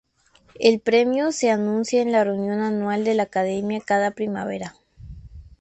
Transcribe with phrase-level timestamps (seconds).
[0.59, 4.73] El premio se anuncia en la reunión anual de la Academia cada primavera.